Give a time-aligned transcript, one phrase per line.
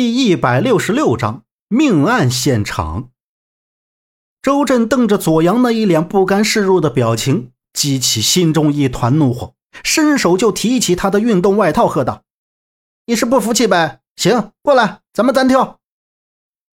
[0.00, 3.08] 第一百六十六章命案现场。
[4.40, 12.22] 周震瞪着左阳那一脸不甘示弱的表情，激起心中一团怒火，伸手就提起他的运动外套，喝道
[13.06, 13.98] ：“你是不服气呗？
[14.14, 15.80] 行，过来，咱们单挑。”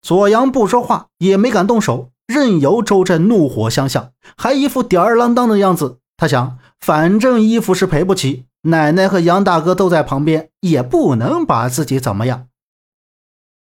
[0.00, 5.98] 左阳不说话，也没敢动手，任由周震怒火相向，还一副吊儿郎当的样子。
[6.16, 12.47] 他想，反正衣服是赔不起，奶奶和杨大哥都在旁边，也不能把自己怎么样。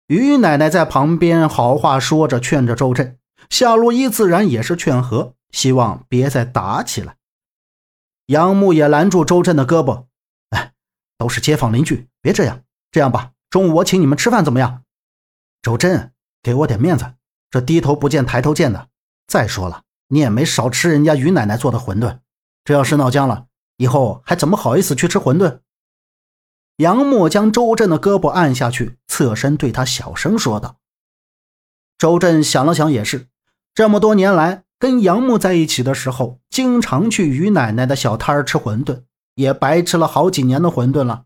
[0.07, 3.19] 于奶奶在旁边好话说着，劝着周震。
[3.51, 7.17] 夏洛伊自然也是劝和，希望别再打起来。
[8.27, 10.07] 杨木也拦住周震的胳膊
[10.51, 10.73] ：“哎，
[11.19, 12.63] 都是街坊邻居，别这样。
[12.91, 14.83] 这样吧，中午我请你们吃饭，怎么样？”
[15.63, 16.13] 周震，
[16.43, 17.15] 给我点面子，
[17.51, 18.89] 这低头不见抬头见的。
[19.27, 22.21] 再说了，你也没少吃人家于奶奶做的馄饨，
[22.65, 23.47] 这要是闹僵了，
[23.77, 25.61] 以后还怎么好意思去吃馄饨？
[26.77, 30.77] 杨默将周震的胳膊按下去，侧身对他小声说道
[31.97, 33.29] ：“周震想了想，也是，
[33.73, 39.05] 这么多年来跟杨木在一起的时候，经常去于奶奶的小摊儿吃馄饨，
[39.37, 41.25] 也白吃了好几年的馄饨了。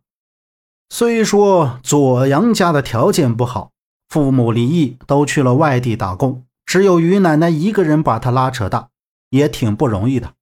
[0.88, 3.72] 虽说左阳家的条件不好，
[4.08, 8.90] 父母离异，都去了外地打工，只有于奶奶一个人把他拉扯大，
[9.30, 10.34] 也挺不容易的。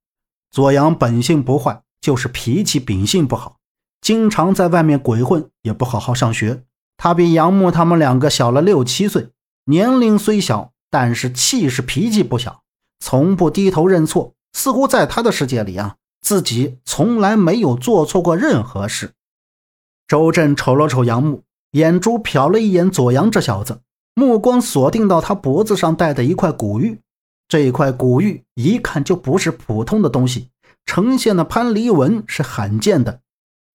[0.50, 3.56] 左阳本性不坏，就是脾气秉性不好。”
[4.03, 6.65] 经常在外面鬼混，也不好好上学。
[6.98, 9.30] 他比杨木他们两个小了六七岁，
[9.64, 12.62] 年龄虽小，但是气势脾气不小，
[12.98, 14.34] 从不低头认错。
[14.52, 19.12] 似乎在他的世界里啊，自己从来没有做错过任何事。
[20.08, 23.82] 周震瞅了瞅杨木，眼珠瞟了一眼左阳这小子，
[24.14, 27.00] 目光锁定到他脖子上戴的一块古玉。
[27.46, 30.50] 这块古玉一看就不是普通的东西，
[30.84, 33.20] 呈现的潘离纹是罕见的。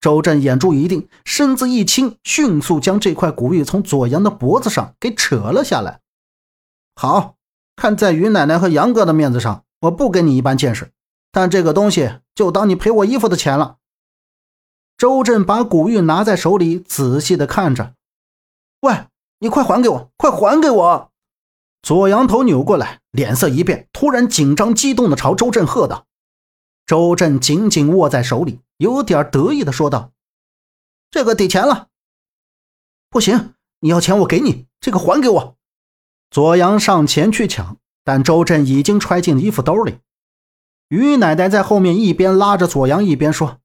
[0.03, 6.01] 周震眼珠一定，身子一轻，迅速将这块古玉从左阳的脖子上给扯了下来。
[6.93, 7.35] 好
[7.77, 10.91] 看在于奶奶和杨哥的面子上，我不跟你一般见识，
[11.31, 13.77] 但这个东西就当你赔我衣服的钱了。
[14.97, 17.93] 周震把古玉拿在手里，仔细的看着。
[18.81, 19.05] 喂，
[19.39, 21.11] 你快还给我，快还给我！
[21.81, 26.07] 左阳头扭过来，脸色一变，突然紧张激动的朝周震喝道。
[26.85, 30.11] 周震紧紧握在手里，有点得意的说道
[31.09, 31.87] ：“这个抵钱了。
[33.09, 35.57] 不行，你要钱我给你，这个还给我。”
[36.29, 39.99] 左阳上前去抢，但周震已经揣进衣服兜里。
[40.89, 43.59] 于奶奶在后面一边拉着左阳，一边说：“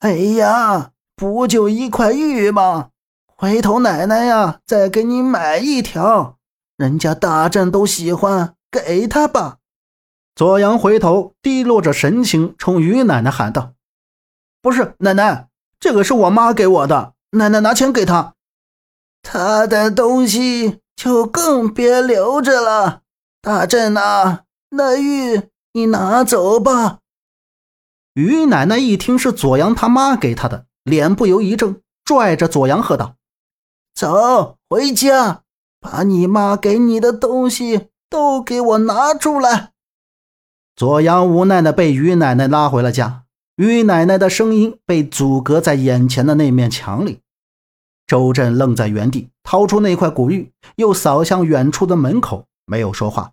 [0.00, 2.90] 哎呀，不就一块玉吗？
[3.36, 6.38] 回头奶奶呀，再给你买一条，
[6.76, 9.58] 人家大震都喜欢，给他吧。”
[10.34, 13.74] 左阳回头，低落着神情，冲于奶奶喊道
[14.64, 18.32] ：“不是奶奶，这个是我妈给我的，奶奶拿钱给她。
[19.22, 23.02] 她的东西就更别留着了。
[23.42, 27.00] 大震呐，那玉你拿走吧。”
[28.14, 33.16] 于奶奶一听是左阳他妈给她的，脸不由一怔，拽着左阳喝道
[33.94, 35.42] ：“走，回家，
[35.78, 39.72] 把你妈给你的东西都给我拿出来。”
[40.74, 43.23] 左阳无奈的被于奶奶拉回了家，
[43.56, 47.20] 于奶奶的声音被阻隔在眼前的那面墙里。
[48.06, 53.32] 周震愣在原地，掏出那块古玉，又扫向远处的门口，没有说话。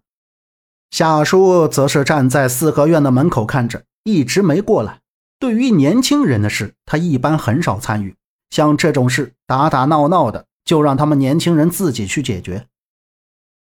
[0.92, 5.00] 夏叔则是站在四合院的门口看着，一直没过来。
[5.40, 8.16] 对于年轻人的事，他一般很少参与，
[8.52, 12.68] 像这种事打打闹闹的，就让他们年轻人自己去解决。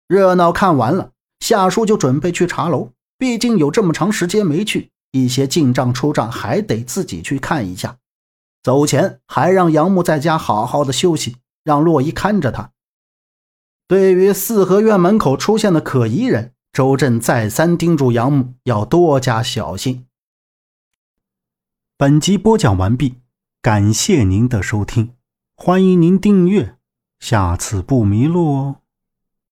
[0.09, 2.91] 热闹看完了，夏叔就准备去茶楼。
[3.17, 7.99] 毕竟有这么长时间没去，一些进账出账还得自己去看一下。
[8.63, 12.73] 走前还让杨木在家好好的休息，让洛伊看着他。
[13.89, 20.07] 对于四合院门口出现的可疑人，周震再三叮嘱杨木要多加小心。
[21.97, 23.17] 本集播讲完毕，
[23.61, 25.15] 感谢您的收听，
[25.57, 26.77] 欢迎您订阅，
[27.19, 28.80] 下次不迷路哦。